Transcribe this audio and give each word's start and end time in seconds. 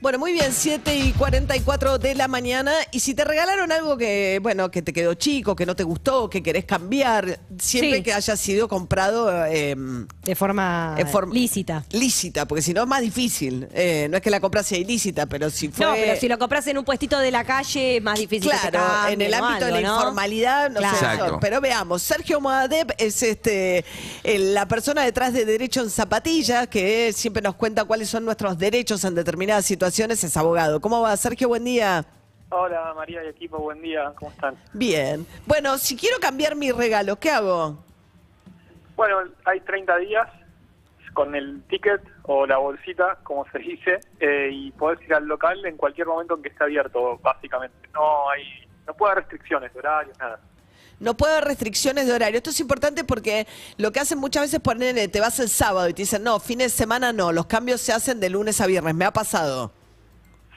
Bueno, 0.00 0.18
muy 0.18 0.32
bien, 0.32 0.50
7 0.50 0.94
y 0.96 1.12
44 1.12 1.98
de 1.98 2.14
la 2.14 2.26
mañana. 2.26 2.72
Y 2.90 3.00
si 3.00 3.12
te 3.12 3.22
regalaron 3.22 3.70
algo 3.70 3.98
que, 3.98 4.38
bueno, 4.42 4.70
que 4.70 4.80
te 4.80 4.94
quedó 4.94 5.12
chico, 5.12 5.54
que 5.54 5.66
no 5.66 5.76
te 5.76 5.82
gustó, 5.84 6.30
que 6.30 6.42
querés 6.42 6.64
cambiar, 6.64 7.38
siempre 7.58 7.98
Sí. 7.98 8.02
que 8.04 8.14
haya 8.14 8.34
sido 8.38 8.66
comprado 8.66 9.30
eh, 9.44 9.76
De 10.24 10.34
forma 10.34 10.96
lícita. 11.30 11.84
lícita, 11.92 12.48
porque 12.48 12.62
si 12.62 12.72
no 12.72 12.80
es 12.84 12.88
más 12.88 13.02
difícil. 13.02 13.68
Eh, 13.74 14.06
no 14.10 14.16
es 14.16 14.22
que 14.22 14.30
la 14.30 14.40
compra 14.40 14.62
sea 14.62 14.78
ilícita, 14.78 15.26
pero 15.26 15.50
si 15.50 15.68
fue. 15.68 15.84
No, 15.84 15.92
pero 15.92 16.18
si 16.18 16.28
lo 16.28 16.38
compras 16.38 16.66
en 16.68 16.78
un 16.78 16.84
puestito 16.86 17.18
de 17.18 17.30
la 17.30 17.44
calle, 17.44 17.98
es 17.98 18.02
más 18.02 18.18
difícil 18.18 18.50
que 18.50 18.56
te 18.56 18.70
Claro, 18.70 19.08
en 19.12 19.20
el 19.20 19.34
ámbito 19.34 19.66
de 19.66 19.72
la 19.72 19.80
informalidad, 19.82 20.70
no 20.70 20.78
Claro. 20.80 20.96
sé. 20.98 21.04
Exacto. 21.04 21.38
Pero 21.42 21.60
veamos, 21.60 22.00
Sergio 22.02 22.40
Moadeb 22.40 22.94
es 22.96 23.22
este 23.22 23.84
el- 24.24 24.54
la 24.54 24.66
persona 24.66 25.02
detrás 25.04 25.34
de 25.34 25.44
Derecho 25.44 25.82
en 25.82 25.90
Zapatillas, 25.90 26.68
que 26.68 27.12
siempre 27.12 27.42
nos 27.42 27.54
cuenta 27.56 27.84
cuáles 27.84 28.08
son 28.08 28.24
nuestros 28.24 28.56
derechos 28.56 29.04
en 29.04 29.14
determinadas 29.14 29.66
situaciones, 29.66 29.89
es 29.98 30.36
abogado. 30.36 30.80
¿Cómo 30.80 31.00
va, 31.00 31.16
Sergio? 31.16 31.48
Buen 31.48 31.64
día. 31.64 32.04
Hola 32.52 32.92
María 32.96 33.22
y 33.24 33.28
equipo, 33.28 33.58
buen 33.58 33.80
día, 33.80 34.12
¿cómo 34.16 34.32
están? 34.32 34.56
Bien. 34.72 35.24
Bueno, 35.46 35.78
si 35.78 35.96
quiero 35.96 36.18
cambiar 36.18 36.56
mi 36.56 36.72
regalo, 36.72 37.14
¿qué 37.16 37.30
hago? 37.30 37.78
Bueno, 38.96 39.18
hay 39.44 39.60
30 39.60 39.96
días 39.98 40.28
con 41.12 41.34
el 41.36 41.62
ticket 41.68 42.00
o 42.24 42.46
la 42.46 42.58
bolsita, 42.58 43.18
como 43.22 43.48
se 43.50 43.58
dice, 43.58 44.00
eh, 44.18 44.50
y 44.52 44.72
podés 44.72 45.00
ir 45.02 45.14
al 45.14 45.26
local 45.26 45.64
en 45.64 45.76
cualquier 45.76 46.08
momento 46.08 46.36
en 46.36 46.42
que 46.42 46.48
esté 46.48 46.64
abierto, 46.64 47.18
básicamente. 47.18 47.76
No 47.94 48.28
hay, 48.30 48.42
no 48.86 48.94
puede 48.94 49.12
haber 49.12 49.24
restricciones 49.24 49.72
de 49.72 49.78
horarios, 49.78 50.18
nada. 50.18 50.40
No 50.98 51.16
puedo 51.16 51.32
haber 51.32 51.44
restricciones 51.44 52.06
de 52.06 52.12
horario. 52.12 52.36
Esto 52.36 52.50
es 52.50 52.60
importante 52.60 53.04
porque 53.04 53.46
lo 53.78 53.90
que 53.92 54.00
hacen 54.00 54.18
muchas 54.18 54.42
veces 54.42 54.60
ponen, 54.60 54.98
eh, 54.98 55.08
te 55.08 55.20
vas 55.20 55.38
el 55.38 55.48
sábado 55.48 55.88
y 55.88 55.94
te 55.94 56.02
dicen, 56.02 56.22
no, 56.22 56.40
fines 56.40 56.72
de 56.72 56.78
semana 56.78 57.12
no, 57.12 57.32
los 57.32 57.46
cambios 57.46 57.80
se 57.80 57.92
hacen 57.92 58.20
de 58.20 58.28
lunes 58.28 58.60
a 58.60 58.66
viernes. 58.66 58.94
Me 58.94 59.04
ha 59.04 59.12
pasado. 59.12 59.72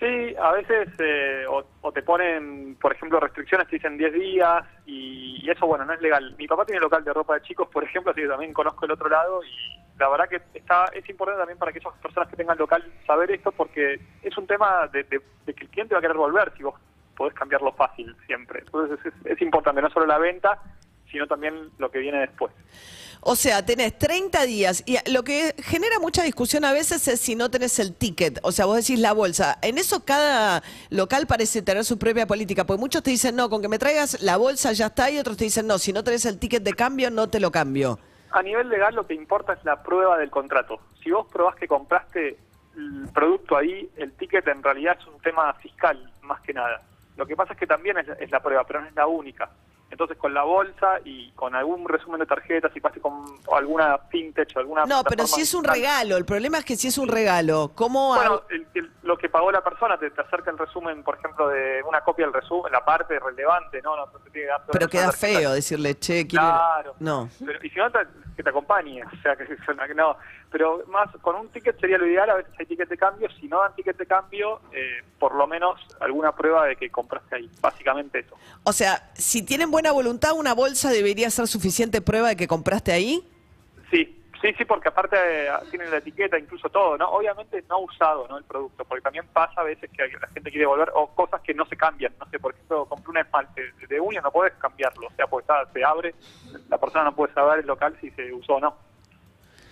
Sí, 0.04 0.36
a 0.38 0.52
veces 0.52 0.90
eh, 1.00 1.46
o, 1.48 1.92
te 1.94 2.02
ponen, 2.04 2.76
por 2.82 2.92
ejemplo, 2.92 3.22
restricciones, 3.22 3.70
te 3.70 3.78
dicen 3.78 3.98
10 3.98 4.12
días 4.12 4.66
y, 4.86 5.40
y 5.42 5.50
eso, 5.50 5.66
bueno, 5.66 5.86
no 5.86 5.94
es 5.94 6.02
legal. 6.02 6.36
Mi 6.38 6.46
papá 6.46 6.66
tiene 6.66 6.82
local 6.82 7.06
de 7.06 7.14
ropa 7.14 7.36
de 7.36 7.42
chicos, 7.44 7.70
por 7.70 7.86
ejemplo, 7.86 8.12
así 8.12 8.20
que 8.22 8.28
también 8.28 8.52
conozco 8.52 8.84
el 8.86 8.92
otro 8.92 9.08
lado 9.08 9.42
y 9.46 9.80
la 9.98 10.10
verdad 10.10 10.28
que 10.28 10.42
está 10.60 10.88
es 10.94 11.08
importante 11.10 11.40
también 11.40 11.58
para 11.58 11.70
aquellas 11.70 11.94
personas 12.02 12.28
que 12.28 12.36
tengan 12.36 12.58
local 12.58 12.84
saber 13.08 13.32
esto 13.32 13.54
porque 13.54 14.02
es 14.22 14.38
un 14.38 14.46
tema 14.46 14.88
de, 14.92 15.04
de- 15.06 15.54
que 15.54 15.64
el 15.64 15.70
cliente 15.70 15.96
va 15.96 16.00
a 16.00 16.02
querer 16.02 16.18
volver 16.18 16.52
si 16.58 16.64
vos 16.64 16.76
podés 17.16 17.34
cambiarlo 17.36 17.72
fácil 17.72 18.14
siempre. 18.26 18.60
Entonces 18.60 19.00
es, 19.06 19.14
es 19.26 19.42
importante 19.42 19.82
no 19.82 19.90
solo 19.90 20.06
la 20.06 20.18
venta, 20.18 20.60
sino 21.14 21.28
también 21.28 21.70
lo 21.78 21.90
que 21.92 22.00
viene 22.00 22.20
después. 22.20 22.52
O 23.22 23.38
sea, 23.38 23.66
tenés 23.66 23.98
30 23.98 24.44
días 24.44 24.84
y 24.86 24.98
lo 25.10 25.24
que 25.24 25.56
genera 25.60 25.98
mucha 26.00 26.24
discusión 26.24 26.66
a 26.66 26.74
veces 26.74 27.08
es 27.08 27.22
si 27.22 27.36
no 27.36 27.50
tenés 27.50 27.80
el 27.80 27.96
ticket, 27.96 28.40
o 28.44 28.52
sea, 28.52 28.66
vos 28.66 28.76
decís 28.76 29.00
la 29.00 29.14
bolsa. 29.14 29.60
En 29.62 29.78
eso 29.78 30.04
cada 30.04 30.62
local 30.90 31.26
parece 31.26 31.62
tener 31.62 31.86
su 31.86 31.98
propia 31.98 32.28
política, 32.28 32.66
porque 32.66 32.82
muchos 32.82 33.02
te 33.02 33.12
dicen, 33.12 33.38
no, 33.38 33.50
con 33.50 33.62
que 33.62 33.70
me 33.70 33.80
traigas 33.80 34.22
la 34.22 34.36
bolsa 34.36 34.74
ya 34.74 34.88
está, 34.88 35.10
y 35.10 35.20
otros 35.20 35.38
te 35.38 35.46
dicen, 35.46 35.68
no, 35.68 35.78
si 35.78 35.94
no 35.94 36.04
tenés 36.04 36.26
el 36.26 36.38
ticket 36.38 36.64
de 36.64 36.74
cambio, 36.74 37.10
no 37.12 37.30
te 37.30 37.40
lo 37.40 37.50
cambio. 37.50 37.98
A 38.32 38.42
nivel 38.42 38.68
legal 38.68 38.94
lo 38.94 39.08
que 39.08 39.14
importa 39.14 39.54
es 39.54 39.64
la 39.64 39.82
prueba 39.84 40.18
del 40.18 40.30
contrato. 40.30 40.82
Si 41.02 41.12
vos 41.12 41.26
probás 41.32 41.56
que 41.56 41.68
compraste 41.68 42.36
el 42.76 43.08
producto 43.14 43.56
ahí, 43.56 43.90
el 43.96 44.12
ticket 44.14 44.46
en 44.50 44.62
realidad 44.62 44.98
es 45.00 45.08
un 45.08 45.22
tema 45.22 45.54
fiscal, 45.54 46.12
más 46.24 46.42
que 46.42 46.52
nada. 46.52 46.82
Lo 47.16 47.26
que 47.26 47.38
pasa 47.38 47.54
es 47.54 47.60
que 47.60 47.68
también 47.68 48.00
es, 48.00 48.08
es 48.20 48.32
la 48.32 48.42
prueba, 48.42 48.66
pero 48.66 48.82
no 48.82 48.88
es 48.88 48.96
la 48.96 49.08
única. 49.08 49.50
Entonces 49.94 50.18
con 50.18 50.34
la 50.34 50.42
bolsa 50.42 51.00
y 51.06 51.30
con 51.34 51.54
algún 51.54 51.88
resumen 51.88 52.20
de 52.20 52.26
tarjetas, 52.26 52.74
si 52.74 52.80
pasaste 52.82 53.00
con 53.00 53.26
alguna 53.56 54.00
fintech 54.10 54.52
o 54.56 54.60
alguna... 54.60 54.86
No, 54.86 55.04
pero 55.04 55.28
si 55.28 55.42
es 55.42 55.54
un 55.54 55.62
digital, 55.62 55.76
regalo, 55.82 56.18
el 56.18 56.26
problema 56.26 56.58
es 56.58 56.66
que 56.66 56.76
si 56.76 56.88
es 56.88 56.98
un 56.98 57.08
regalo, 57.08 57.74
¿cómo 57.76 58.16
Bueno, 58.16 58.42
el- 58.50 58.66
el- 58.74 58.92
lo 59.04 59.16
que 59.20 59.30
pagó 59.30 59.52
la 59.52 59.64
persona 59.64 60.00
te, 60.00 60.10
te 60.10 60.22
acerca 60.22 60.50
el 60.50 60.58
resumen, 60.58 61.04
por 61.04 61.20
ejemplo, 61.20 61.48
de 61.48 61.84
una 61.88 62.02
copia 62.02 62.26
del 62.26 62.34
resumen, 62.34 62.72
la 62.72 62.84
parte 62.84 63.20
relevante, 63.20 63.84
no, 63.84 63.96
no, 63.96 64.08
no 64.08 64.12
te 64.14 64.32
tiene 64.32 64.48
que 64.48 64.52
dar 64.52 64.62
Pero 64.72 64.88
queda 64.90 65.12
feo 65.12 65.52
decirle, 65.52 66.00
che, 66.00 66.26
quiero... 66.26 66.44
Claro. 66.44 66.96
No. 67.00 67.30
Pero, 67.46 67.60
y 67.62 67.70
si 67.70 67.78
no, 67.78 67.86
que 68.36 68.44
te 68.44 68.50
acompañe. 68.50 69.04
O 69.04 69.22
sea, 69.22 69.36
que 69.36 69.46
que 69.46 69.96
no. 69.96 70.18
Pero 70.52 70.84
más, 70.88 71.10
con 71.22 71.36
un 71.36 71.50
ticket 71.50 71.80
sería 71.80 71.98
lo 71.98 72.08
ideal. 72.08 72.30
A 72.30 72.36
veces 72.36 72.54
hay 72.58 72.66
ticket 72.66 72.90
de 72.90 72.98
cambio. 72.98 73.30
Si 73.40 73.48
no 73.48 73.60
dan 73.60 73.76
ticket 73.76 73.98
de 73.98 74.06
cambio, 74.06 74.62
eh, 74.72 75.04
por 75.20 75.36
lo 75.36 75.48
menos 75.48 75.80
alguna 76.00 76.34
prueba 76.36 76.66
de 76.66 76.76
que 76.76 76.90
compraste 76.90 77.36
ahí. 77.36 77.50
Básicamente 77.62 78.20
eso. 78.20 78.36
O 78.64 78.74
sea, 78.74 79.12
si 79.14 79.44
tienen 79.44 79.72
buena 79.72 79.92
voluntad, 79.92 80.34
una 80.38 80.54
bolsa 80.54 80.90
debería 80.92 81.30
ser 81.30 81.48
suficiente 81.48 82.02
prueba 82.02 82.30
de 82.30 82.36
que 82.36 82.48
compraste 82.48 82.92
ahí. 82.92 83.28
Sí. 83.92 84.23
Sí, 84.44 84.54
sí, 84.58 84.66
porque 84.66 84.90
aparte 84.90 85.16
eh, 85.16 85.50
tienen 85.72 85.90
la 85.90 86.00
etiqueta, 86.00 86.38
incluso 86.38 86.68
todo, 86.68 86.98
¿no? 86.98 87.08
Obviamente 87.12 87.64
no 87.70 87.80
usado, 87.80 88.28
¿no? 88.28 88.38
El 88.38 88.44
producto, 88.44 88.84
porque 88.84 89.02
también 89.02 89.26
pasa 89.32 89.62
a 89.62 89.64
veces 89.64 89.90
que 89.90 90.06
la 90.20 90.28
gente 90.28 90.52
quiere 90.52 90.66
volver, 90.66 90.92
o 90.94 91.08
cosas 91.16 91.40
que 91.40 91.54
no 91.54 91.66
se 91.66 91.78
cambian, 91.78 92.14
no 92.20 92.30
sé, 92.30 92.40
por 92.40 92.54
ejemplo, 92.54 92.86
compré 92.86 93.12
un 93.12 93.18
esmalte 93.20 93.72
de 93.88 94.00
uña, 94.02 94.20
no 94.20 94.34
podés 94.34 94.52
cambiarlo, 94.56 95.08
o 95.08 95.12
sea, 95.16 95.28
porque 95.28 95.44
está, 95.44 95.72
se 95.72 95.82
abre, 95.86 96.14
la 96.68 96.78
persona 96.78 97.06
no 97.06 97.16
puede 97.16 97.34
saber 97.34 97.60
el 97.60 97.68
local 97.68 97.96
si 98.02 98.12
se 98.12 98.34
usó 98.34 98.56
o 98.56 98.60
no. 98.60 98.76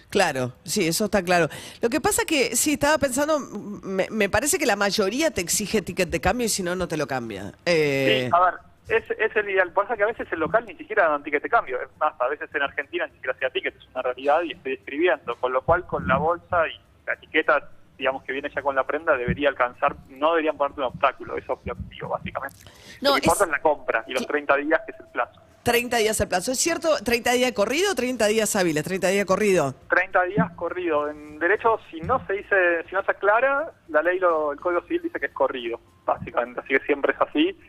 Claro, 0.09 0.53
sí, 0.63 0.87
eso 0.87 1.05
está 1.05 1.21
claro. 1.21 1.49
Lo 1.81 1.89
que 1.89 1.99
pasa 1.99 2.23
que, 2.23 2.55
sí, 2.55 2.73
estaba 2.73 2.97
pensando, 2.97 3.39
me, 3.39 4.07
me 4.09 4.29
parece 4.29 4.57
que 4.57 4.65
la 4.65 4.77
mayoría 4.77 5.31
te 5.31 5.41
exige 5.41 5.81
ticket 5.81 6.09
de 6.09 6.21
cambio 6.21 6.45
y 6.45 6.49
si 6.49 6.63
no, 6.63 6.77
no 6.77 6.87
te 6.87 6.95
lo 6.95 7.07
cambia. 7.07 7.51
Eh, 7.65 8.29
Sí, 8.29 8.29
a 8.33 8.39
ver, 8.39 8.53
es, 8.91 9.11
es 9.11 9.35
el 9.35 9.49
ideal. 9.49 9.71
Pasa 9.71 9.95
que 9.97 10.03
a 10.03 10.07
veces 10.07 10.27
el 10.31 10.39
local 10.39 10.65
ni 10.65 10.75
siquiera 10.75 11.07
da 11.09 11.15
un 11.15 11.23
ticket 11.23 11.43
de 11.43 11.49
cambio. 11.49 11.81
Es 11.81 11.89
más, 11.99 12.13
a 12.19 12.27
veces 12.27 12.49
en 12.53 12.61
Argentina 12.61 13.07
ni 13.07 13.13
siquiera 13.13 13.37
se 13.37 13.45
da 13.45 13.49
ticket, 13.51 13.75
es 13.75 13.87
una 13.93 14.01
realidad 14.03 14.41
y 14.43 14.51
estoy 14.53 14.73
escribiendo. 14.73 15.35
Con 15.37 15.53
lo 15.53 15.61
cual, 15.61 15.85
con 15.87 16.07
la 16.07 16.17
bolsa 16.17 16.67
y 16.67 16.79
la 17.07 17.13
etiqueta, 17.13 17.69
digamos 17.97 18.23
que 18.23 18.31
viene 18.33 18.49
ya 18.53 18.61
con 18.61 18.75
la 18.75 18.83
prenda, 18.85 19.15
debería 19.17 19.49
alcanzar, 19.49 19.95
no 20.09 20.31
deberían 20.31 20.57
ponerte 20.57 20.81
un 20.81 20.87
obstáculo. 20.87 21.37
Eso 21.37 21.53
es 21.61 21.67
lo 21.67 21.75
que 21.75 21.81
digo, 21.89 22.09
básicamente. 22.09 22.57
No, 23.01 23.09
lo 23.11 23.15
que 23.15 23.25
importa 23.25 23.45
es- 23.45 23.51
la 23.51 23.61
compra 23.61 24.03
y 24.07 24.13
los 24.13 24.25
30 24.27 24.55
días, 24.57 24.81
que 24.85 24.91
es 24.91 24.99
el 24.99 25.07
plazo. 25.07 25.41
30 25.63 25.97
días 25.97 26.19
el 26.19 26.27
plazo. 26.27 26.51
¿Es 26.53 26.57
cierto? 26.59 26.97
¿30 27.03 27.33
días 27.33 27.49
de 27.51 27.53
corrido 27.53 27.91
o 27.91 27.95
30 27.95 28.25
días 28.25 28.55
hábiles? 28.55 28.83
30 28.83 29.09
días 29.09 29.21
de 29.21 29.25
corrido. 29.27 29.75
30 29.91 30.23
días 30.23 30.49
corrido. 30.55 31.07
En 31.07 31.37
derecho, 31.37 31.79
si 31.91 32.01
no 32.01 32.25
se 32.25 32.33
dice, 32.33 32.55
si 32.89 32.95
no 32.95 33.03
se 33.03 33.11
aclara, 33.11 33.71
la 33.89 34.01
ley, 34.01 34.17
lo- 34.17 34.53
el 34.53 34.59
Código 34.59 34.81
Civil 34.81 35.03
dice 35.03 35.19
que 35.19 35.27
es 35.27 35.31
corrido, 35.33 35.79
básicamente. 36.03 36.61
Así 36.61 36.69
que 36.69 36.79
siempre 36.79 37.13
es 37.13 37.21
así. 37.21 37.59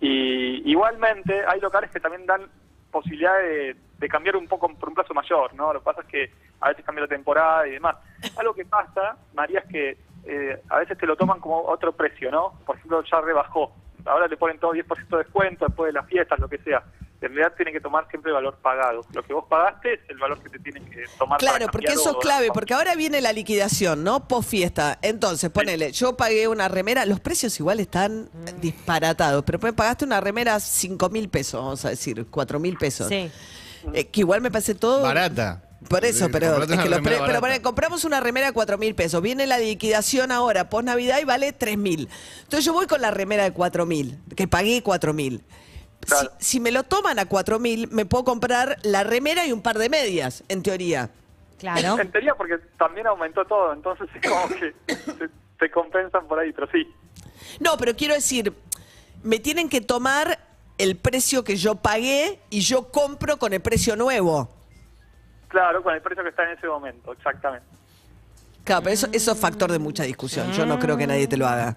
Y 0.00 0.70
igualmente 0.70 1.44
hay 1.46 1.60
locales 1.60 1.90
que 1.90 2.00
también 2.00 2.26
dan 2.26 2.48
posibilidad 2.90 3.38
de, 3.38 3.76
de 3.98 4.08
cambiar 4.08 4.36
un 4.36 4.48
poco 4.48 4.68
por 4.74 4.88
un 4.88 4.94
plazo 4.94 5.14
mayor, 5.14 5.54
¿no? 5.54 5.72
Lo 5.72 5.80
que 5.80 5.84
pasa 5.84 6.00
es 6.00 6.06
que 6.06 6.30
a 6.60 6.68
veces 6.68 6.84
cambia 6.84 7.02
la 7.02 7.08
temporada 7.08 7.66
y 7.68 7.72
demás. 7.72 7.96
Algo 8.36 8.54
que 8.54 8.64
pasa, 8.64 9.16
María, 9.34 9.60
es 9.60 9.66
que 9.66 9.96
eh, 10.24 10.62
a 10.68 10.78
veces 10.78 10.98
te 10.98 11.06
lo 11.06 11.16
toman 11.16 11.40
como 11.40 11.62
otro 11.62 11.92
precio, 11.92 12.30
¿no? 12.30 12.54
Por 12.64 12.76
ejemplo, 12.76 13.02
ya 13.04 13.20
rebajó. 13.20 13.72
Ahora 14.06 14.26
le 14.26 14.36
ponen 14.36 14.58
todo 14.58 14.72
10% 14.72 15.08
de 15.08 15.18
descuento 15.18 15.66
después 15.66 15.88
de 15.88 16.00
las 16.00 16.06
fiestas, 16.06 16.38
lo 16.38 16.48
que 16.48 16.58
sea. 16.58 16.82
En 17.22 17.28
realidad 17.34 17.52
tiene 17.54 17.70
que 17.70 17.80
tomar 17.80 18.08
siempre 18.08 18.30
el 18.30 18.34
valor 18.34 18.56
pagado. 18.62 19.04
Lo 19.12 19.22
que 19.22 19.34
vos 19.34 19.44
pagaste 19.48 19.94
es 19.94 20.00
el 20.08 20.16
valor 20.16 20.42
que 20.42 20.48
te 20.48 20.58
tienen 20.58 20.84
que 20.86 21.04
tomar 21.18 21.38
para 21.38 21.56
Claro, 21.56 21.70
porque 21.70 21.92
eso 21.92 22.12
es 22.12 22.16
clave, 22.16 22.48
porque 22.54 22.72
ahora 22.72 22.94
viene 22.94 23.20
la 23.20 23.32
liquidación, 23.32 24.02
¿no? 24.02 24.26
Post 24.26 24.48
fiesta. 24.48 24.98
Entonces, 25.02 25.50
ponele, 25.50 25.92
yo 25.92 26.16
pagué 26.16 26.48
una 26.48 26.68
remera, 26.68 27.04
los 27.04 27.20
precios 27.20 27.58
igual 27.60 27.78
están 27.78 28.30
disparatados, 28.60 29.44
pero 29.44 29.58
pues 29.58 29.72
pagaste 29.74 30.04
una 30.06 30.20
remera 30.20 30.58
5 30.60 31.10
mil 31.10 31.28
pesos, 31.28 31.60
vamos 31.60 31.84
a 31.84 31.90
decir, 31.90 32.26
4 32.30 32.58
mil 32.58 32.76
pesos. 32.78 33.08
Sí. 33.08 33.30
Eh, 33.92 34.06
que 34.08 34.20
igual 34.20 34.40
me 34.40 34.50
parece 34.50 34.74
todo... 34.74 35.02
Barata. 35.02 35.62
Por 35.88 36.04
eso, 36.04 36.26
Sí, 36.26 36.30
pero, 36.30 36.62
es 36.62 36.68
que 36.68 36.88
los 36.90 37.00
pre- 37.00 37.18
pero 37.24 37.40
ponele, 37.40 37.62
compramos 37.62 38.04
una 38.04 38.20
remera 38.20 38.48
de 38.48 38.52
4 38.52 38.76
mil 38.76 38.94
pesos. 38.94 39.22
Viene 39.22 39.46
la 39.46 39.58
liquidación 39.58 40.30
ahora, 40.30 40.68
post 40.68 40.84
Navidad, 40.84 41.18
y 41.20 41.24
vale 41.24 41.52
3 41.52 41.78
mil. 41.78 42.08
Entonces 42.42 42.64
yo 42.66 42.74
voy 42.74 42.86
con 42.86 43.00
la 43.00 43.10
remera 43.10 43.44
de 43.44 43.52
4 43.52 43.86
mil, 43.86 44.18
que 44.36 44.46
pagué 44.46 44.82
4 44.82 45.14
mil. 45.14 45.42
Claro. 46.00 46.30
Si, 46.38 46.52
si 46.52 46.60
me 46.60 46.72
lo 46.72 46.82
toman 46.82 47.18
a 47.18 47.26
4 47.26 47.58
mil, 47.58 47.88
me 47.90 48.06
puedo 48.06 48.24
comprar 48.24 48.78
la 48.82 49.04
remera 49.04 49.46
y 49.46 49.52
un 49.52 49.62
par 49.62 49.78
de 49.78 49.88
medias, 49.88 50.44
en 50.48 50.62
teoría. 50.62 51.10
Claro. 51.58 51.98
En 52.00 52.10
teoría, 52.10 52.34
porque 52.34 52.58
también 52.78 53.06
aumentó 53.06 53.44
todo, 53.44 53.72
entonces 53.72 54.08
es 54.14 54.28
como 54.28 54.48
que 54.48 54.74
te, 54.86 55.28
te 55.58 55.70
compensan 55.70 56.26
por 56.26 56.38
ahí, 56.38 56.52
pero 56.52 56.66
sí. 56.72 56.90
No, 57.60 57.76
pero 57.76 57.94
quiero 57.94 58.14
decir, 58.14 58.54
me 59.22 59.38
tienen 59.38 59.68
que 59.68 59.80
tomar 59.80 60.38
el 60.78 60.96
precio 60.96 61.44
que 61.44 61.56
yo 61.56 61.74
pagué 61.74 62.40
y 62.48 62.60
yo 62.60 62.90
compro 62.90 63.38
con 63.38 63.52
el 63.52 63.60
precio 63.60 63.94
nuevo. 63.96 64.48
Claro, 65.48 65.82
con 65.82 65.94
el 65.94 66.00
precio 66.00 66.22
que 66.22 66.30
está 66.30 66.44
en 66.44 66.56
ese 66.56 66.66
momento, 66.66 67.12
exactamente. 67.12 67.66
Claro, 68.64 68.82
pero 68.82 68.94
eso, 68.94 69.08
eso 69.12 69.32
es 69.32 69.38
factor 69.38 69.70
de 69.70 69.78
mucha 69.78 70.04
discusión. 70.04 70.52
Yo 70.52 70.64
no 70.64 70.78
creo 70.78 70.96
que 70.96 71.06
nadie 71.06 71.26
te 71.26 71.36
lo 71.36 71.46
haga. 71.46 71.76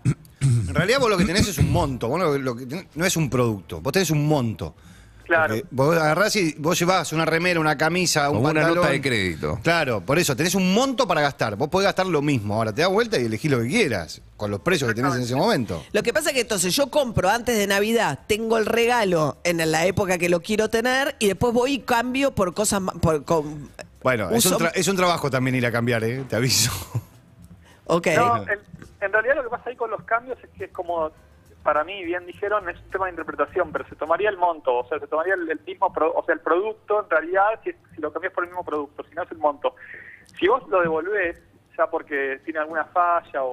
En 0.74 0.76
realidad 0.76 1.00
vos 1.00 1.10
lo 1.10 1.18
que 1.18 1.26
tenés 1.26 1.48
es 1.48 1.58
un 1.58 1.72
monto, 1.72 2.08
vos 2.08 2.20
lo, 2.20 2.38
lo 2.38 2.56
que 2.56 2.66
tenés- 2.68 2.88
no 2.96 3.06
es 3.06 3.16
un 3.18 3.30
producto, 3.30 3.80
vos 3.82 3.94
tenés 3.94 4.10
un 4.12 4.28
monto. 4.28 4.76
Claro. 5.26 5.54
Porque 5.56 5.66
Vos 5.72 5.96
agarrás 5.98 6.36
y 6.36 6.54
vos 6.60 6.78
llevás 6.78 7.14
una 7.14 7.24
remera, 7.26 7.58
una 7.60 7.78
camisa, 7.78 8.30
un 8.30 8.38
Como 8.40 8.50
una 8.50 8.68
nota 8.68 8.90
de 8.90 9.02
crédito. 9.02 9.58
Claro, 9.64 10.02
por 10.02 10.20
eso, 10.20 10.36
tenés 10.36 10.54
un 10.54 10.74
monto 10.74 11.08
para 11.08 11.22
gastar. 11.22 11.56
Vos 11.56 11.70
podés 11.70 11.86
gastar 11.86 12.06
lo 12.08 12.22
mismo. 12.22 12.56
Ahora 12.56 12.74
te 12.74 12.82
das 12.82 12.92
vuelta 12.92 13.18
y 13.18 13.26
elegís 13.26 13.50
lo 13.50 13.62
que 13.62 13.70
quieras, 13.70 14.22
con 14.36 14.52
los 14.52 14.60
precios 14.60 14.90
que 14.90 14.96
tenés 14.96 15.16
en 15.16 15.22
ese 15.22 15.36
momento. 15.36 15.82
Lo 15.94 16.04
que 16.04 16.12
pasa 16.12 16.30
es 16.30 16.36
que 16.36 16.42
entonces 16.42 16.76
yo 16.76 16.88
compro 16.88 17.30
antes 17.30 17.58
de 17.58 17.66
Navidad, 17.68 18.20
tengo 18.28 18.58
el 18.58 18.66
regalo 18.66 19.38
en 19.46 19.72
la 19.72 19.86
época 19.86 20.18
que 20.18 20.28
lo 20.28 20.42
quiero 20.42 20.70
tener 20.70 21.16
y 21.20 21.28
después 21.28 21.54
voy 21.54 21.76
y 21.76 21.80
cambio 21.80 22.36
por 22.36 22.54
cosas 22.54 22.82
más. 22.82 22.96
Por, 22.96 23.24
con, 23.24 23.70
Bueno, 24.04 24.30
es 24.30 24.46
un, 24.46 24.54
tra- 24.60 24.72
es 24.76 24.88
un 24.90 24.98
trabajo 24.98 25.32
también 25.32 25.56
ir 25.56 25.66
a 25.66 25.72
cambiar, 25.72 26.04
¿eh? 26.04 26.26
Te 26.28 26.36
aviso. 26.36 26.72
Ok. 27.86 28.08
No, 28.16 28.38
en, 28.44 28.60
en 29.04 29.14
realidad 29.14 29.36
lo 29.36 29.44
que 29.44 29.50
pasa 29.50 29.70
ahí 29.70 29.76
con 29.76 29.92
los 29.92 30.04
cambios 30.04 30.38
es 30.44 30.50
que 30.52 30.66
es 30.66 30.72
como, 30.72 31.12
para 31.64 31.84
mí, 31.84 32.04
bien 32.04 32.26
dijeron, 32.26 32.68
es 32.70 32.80
un 32.82 32.90
tema 32.90 33.06
de 33.06 33.12
interpretación, 33.12 33.72
pero 33.72 33.88
se 33.88 33.96
tomaría 33.96 34.30
el 34.30 34.38
monto, 34.38 34.80
o 34.80 34.88
sea, 34.88 35.00
se 35.00 35.08
tomaría 35.08 35.34
el, 35.36 35.50
el 35.50 35.60
mismo, 35.62 35.92
pro- 35.94 36.14
o 36.14 36.24
sea, 36.26 36.34
el 36.36 36.42
producto, 36.42 37.04
en 37.04 37.10
realidad, 37.10 37.60
si, 37.64 37.72
si 37.96 38.02
lo 38.02 38.12
cambias 38.12 38.34
por 38.34 38.44
el 38.44 38.50
mismo 38.50 38.64
producto, 38.66 39.04
si 39.04 39.16
no 39.16 39.24
es 39.24 39.32
el 39.32 39.38
monto. 39.38 39.76
Si 40.40 40.48
vos 40.48 40.68
lo 40.70 40.82
devolvés, 40.82 41.42
ya 41.78 41.88
porque 41.88 42.40
tiene 42.46 42.60
alguna 42.60 42.86
falla 42.86 43.44
o, 43.44 43.50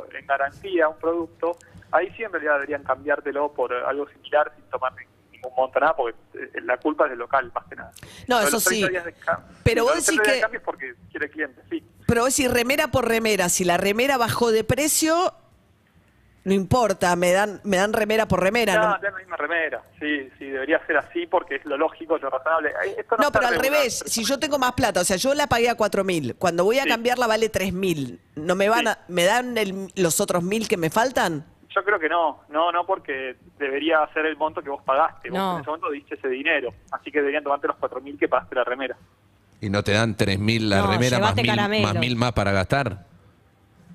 o 0.00 0.06
en 0.12 0.26
garantía 0.26 0.88
un 0.88 0.98
producto, 0.98 1.56
ahí 1.92 2.10
sí 2.16 2.22
en 2.24 2.32
realidad 2.32 2.54
deberían 2.54 2.82
cambiártelo 2.82 3.52
por 3.52 3.72
algo 3.72 4.08
similar 4.08 4.52
sin 4.56 4.64
tomar 4.70 4.92
ni- 4.94 5.06
ningún 5.32 5.52
monto, 5.56 5.78
nada, 5.80 5.94
porque 5.94 6.16
eh, 6.34 6.60
la 6.62 6.76
culpa 6.78 7.04
es 7.04 7.10
del 7.10 7.18
local, 7.20 7.50
más 7.54 7.64
que 7.66 7.76
nada. 7.76 7.92
No, 8.26 8.40
eso 8.40 8.56
los 8.56 8.64
30 8.64 8.86
sí. 8.88 8.92
Pero 9.62 9.84
vos 9.84 9.94
decís 9.94 10.06
30 10.22 10.32
días 10.34 10.50
de 10.50 10.58
que- 10.58 10.64
porque 10.64 10.94
quiere 11.10 11.28
cliente, 11.30 11.60
sí. 11.70 11.84
Pero 12.06 12.22
vos 12.22 12.36
decís 12.36 12.52
remera 12.52 12.88
por 12.88 13.08
remera. 13.08 13.48
Si 13.48 13.64
la 13.64 13.76
remera 13.76 14.16
bajó 14.18 14.50
de 14.52 14.62
precio, 14.64 15.32
no 16.44 16.52
importa, 16.52 17.16
me 17.16 17.32
dan, 17.32 17.60
me 17.64 17.78
dan 17.78 17.92
remera 17.94 18.26
por 18.28 18.40
remera. 18.42 18.74
No, 18.74 18.88
No, 18.90 19.02
ya 19.02 19.10
la 19.10 19.16
misma 19.18 19.36
remera. 19.36 19.82
Sí, 19.98 20.28
sí, 20.38 20.44
debería 20.46 20.84
ser 20.86 20.98
así 20.98 21.26
porque 21.26 21.56
es 21.56 21.64
lo 21.64 21.78
lógico, 21.78 22.18
lo 22.18 22.28
razonable. 22.28 22.72
Esto 22.98 23.16
No, 23.18 23.32
pero 23.32 23.46
al 23.46 23.54
revés, 23.58 24.04
si 24.06 24.24
yo 24.24 24.38
tengo 24.38 24.58
más 24.58 24.72
plata, 24.72 25.00
o 25.00 25.04
sea, 25.04 25.16
yo 25.16 25.32
la 25.34 25.46
pagué 25.46 25.70
a 25.70 25.74
4 25.76 26.04
mil, 26.04 26.34
cuando 26.36 26.64
voy 26.64 26.78
a 26.78 26.82
Sí. 26.82 26.88
cambiarla 26.90 27.26
vale 27.26 27.48
3 27.48 27.72
mil, 27.72 28.20
¿no 28.36 28.54
me 28.54 28.68
van 28.68 28.80
Sí. 28.82 28.88
a, 28.88 28.98
me 29.08 29.24
dan 29.24 29.56
el- 29.56 29.88
los 29.96 30.20
otros 30.20 30.42
mil 30.42 30.68
que 30.68 30.76
me 30.76 30.90
faltan? 30.90 31.46
Yo 31.74 31.82
creo 31.82 31.98
que 31.98 32.08
no, 32.08 32.42
no, 32.50 32.70
no, 32.70 32.86
porque 32.86 33.36
debería 33.58 34.06
ser 34.12 34.26
el 34.26 34.36
monto 34.36 34.62
que 34.62 34.68
vos 34.70 34.82
pagaste. 34.84 35.30
Vos 35.30 35.38
No. 35.38 35.54
en 35.56 35.60
ese 35.62 35.70
momento 35.70 35.90
diste 35.90 36.14
ese 36.14 36.28
dinero, 36.28 36.72
así 36.92 37.10
que 37.10 37.18
deberían 37.18 37.42
tomarte 37.42 37.66
los 37.66 37.76
4.000 37.78 38.16
que 38.18 38.28
pagaste 38.28 38.54
la 38.54 38.62
remera. 38.64 38.96
Y 39.64 39.70
no 39.70 39.82
te 39.82 39.92
dan 39.92 40.14
3.000 40.14 40.68
la 40.68 40.78
No, 40.82 40.86
remera 40.92 41.18
más 41.18 41.30
llévate 41.34 41.42
mil, 41.42 41.50
caramelo. 41.50 41.86
más 41.88 41.94
mil 41.96 42.16
más 42.16 42.32
para 42.32 42.52
gastar. 42.52 43.06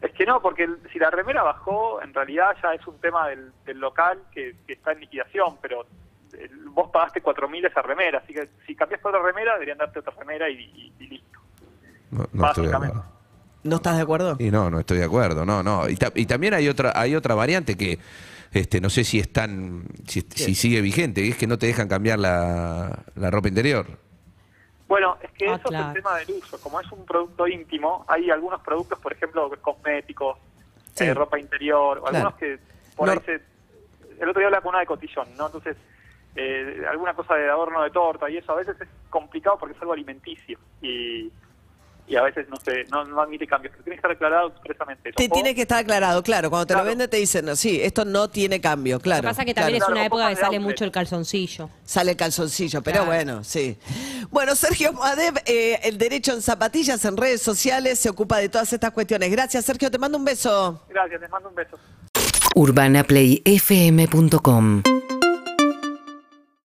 Es 0.01 0.11
que 0.13 0.25
no, 0.25 0.41
porque 0.41 0.63
el- 0.63 0.79
si 0.91 0.97
la 0.97 1.11
remera 1.11 1.43
bajó, 1.43 2.01
en 2.01 2.11
realidad 2.11 2.47
ya 2.63 2.73
es 2.73 2.87
un 2.87 2.97
tema 2.99 3.27
del, 3.27 3.51
del 3.67 3.77
local 3.79 4.17
que, 4.31 4.55
que 4.65 4.73
está 4.73 4.93
en 4.93 5.01
liquidación, 5.01 5.57
pero 5.61 5.85
el- 6.33 6.69
vos 6.69 6.89
pagaste 6.91 7.21
4.000 7.21 7.65
esa 7.67 7.83
remera, 7.83 8.19
así 8.23 8.33
que 8.33 8.49
si 8.65 8.75
cambias 8.75 8.99
por 9.01 9.13
otra 9.15 9.23
remera, 9.23 9.53
deberían 9.53 9.77
darte 9.77 9.99
otra 9.99 10.13
remera 10.17 10.49
y, 10.49 10.55
y- 10.55 10.93
y 11.03 11.07
listo. 11.07 11.39
No, 12.09 12.17
no 12.33 12.47
estoy 12.47 12.65
de 12.65 12.71
Básicamente. 12.71 12.97
acuerdo. 12.97 13.19
¿No 13.61 13.75
estás 13.75 13.95
de 13.97 14.01
acuerdo? 14.01 14.35
Y 14.39 14.49
no, 14.49 14.71
no 14.71 14.79
estoy 14.79 14.97
de 14.97 15.03
acuerdo, 15.05 15.45
no, 15.45 15.61
no. 15.61 15.87
Y, 15.87 15.95
ta- 15.97 16.13
y 16.15 16.25
también 16.25 16.55
hay 16.55 16.67
otra, 16.67 16.93
hay 16.95 17.13
otra 17.13 17.35
variante 17.35 17.75
que 17.77 17.99
este, 18.51 18.81
no 18.81 18.89
sé 18.89 19.03
si 19.03 19.19
es 19.19 19.31
tan, 19.31 19.83
si, 20.07 20.21
si 20.21 20.55
sigue 20.55 20.81
vigente, 20.81 21.21
y 21.23 21.29
es 21.29 21.37
que 21.37 21.45
no 21.45 21.59
te 21.59 21.67
dejan 21.67 21.87
cambiar 21.87 22.17
la, 22.17 23.03
la 23.13 23.29
ropa 23.29 23.49
interior. 23.49 23.85
Bueno, 24.87 25.17
que 25.39 25.47
Ah, 25.49 25.55
eso 25.55 25.69
es 25.73 25.79
el 25.87 25.93
tema 25.93 26.17
del 26.17 26.31
uso. 26.31 26.59
Como 26.61 26.79
es 26.81 26.91
un 26.91 27.05
producto 27.05 27.47
íntimo, 27.47 28.03
hay 28.09 28.29
algunos 28.29 28.61
productos, 28.61 28.99
por 28.99 29.13
ejemplo, 29.13 29.49
cosméticos, 29.61 30.37
Sí. 30.93 31.05
eh, 31.05 31.13
ropa 31.13 31.39
interior, 31.39 31.97
o 31.99 32.01
Claro. 32.01 32.17
algunos 32.17 32.35
que 32.35 32.59
por 32.95 33.07
No- 33.07 33.13
ahí 33.13 33.19
se... 33.25 33.41
El 34.21 34.27
otro 34.27 34.39
día 34.41 34.47
hablaba 34.47 34.61
con 34.61 34.69
una 34.71 34.79
de 34.81 34.85
cotillón, 34.85 35.27
¿no? 35.37 35.45
Entonces, 35.45 35.77
eh, 36.35 36.83
alguna 36.89 37.13
cosa 37.13 37.35
de 37.35 37.49
adorno 37.49 37.81
de 37.81 37.89
torta 37.89 38.29
y 38.29 38.35
eso 38.35 38.51
a 38.51 38.55
veces 38.55 38.79
es 38.81 38.87
complicado 39.09 39.57
porque 39.57 39.75
es 39.75 39.81
algo 39.81 39.93
alimenticio 39.93 40.59
y, 40.81 41.31
y 42.09 42.15
a 42.15 42.23
veces 42.23 42.47
no 42.49 42.55
se 42.57 42.83
no, 42.85 43.05
no 43.05 43.21
admite 43.21 43.45
cambios. 43.45 43.71
Pero 43.73 43.83
tiene 43.83 43.95
que 43.95 43.99
estar 43.99 44.09
aclarado 44.11 44.47
expresamente. 44.49 45.11
Te 45.13 45.29
tiene 45.29 45.53
que 45.53 45.61
estar 45.61 45.77
aclarado, 45.77 46.23
claro. 46.23 46.49
Cuando 46.49 46.65
te 46.65 46.73
lo 46.75 46.83
venden 46.83 47.07
te 47.09 47.17
dicen, 47.17 47.45
no, 47.45 47.55
sí, 47.55 47.79
esto 47.81 48.03
no 48.03 48.27
tiene 48.29 48.59
cambio, 48.59 48.99
claro. 48.99 49.21
Lo 49.21 49.27
que 49.29 49.31
pasa 49.31 49.43
es 49.43 49.45
que 49.45 49.53
claro. 49.53 49.67
también 49.67 49.83
es 49.83 49.89
una 49.89 49.99
un 50.01 50.05
época 50.07 50.29
que 50.29 50.35
sale 50.35 50.59
mucho 50.59 50.83
el 50.83 50.91
calzoncillo. 50.91 51.69
Sale 51.85 52.11
el 52.11 52.17
calzoncillo, 52.17 52.81
pero 52.81 53.03
Claro. 53.03 53.11
bueno, 53.11 53.43
sí. 53.43 53.77
Bueno, 54.31 54.55
Sergio 54.55 54.91
Madev, 54.93 55.35
eh, 55.45 55.79
el 55.83 55.99
derecho 55.99 56.33
en 56.33 56.41
zapatillas, 56.41 57.05
en 57.05 57.15
redes 57.15 57.43
sociales, 57.43 57.99
se 57.99 58.09
ocupa 58.09 58.39
de 58.39 58.49
todas 58.49 58.73
estas 58.73 58.91
cuestiones. 58.91 59.29
Gracias, 59.31 59.65
Sergio, 59.65 59.91
te 59.91 59.99
mando 59.99 60.17
un 60.17 60.25
beso. 60.25 60.83
Gracias, 60.89 61.21
les 61.21 61.29
mando 61.29 61.49
un 61.49 61.55
beso. 61.55 61.77
urbanaplayfm.com 62.55 64.81